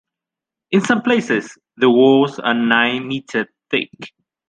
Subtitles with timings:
[0.71, 3.91] In some places, the walls are nine meters thick.